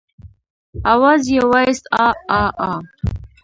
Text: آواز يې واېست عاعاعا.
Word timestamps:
آواز 0.93 1.21
يې 1.33 1.41
واېست 1.49 1.85
عاعاعا. 1.97 2.73